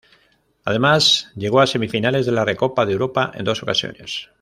[0.65, 4.29] Además llegó a semifinales de la Recopa de Europa en dos ocasiones.